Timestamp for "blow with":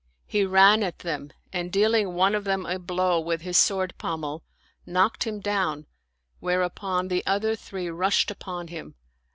2.79-3.41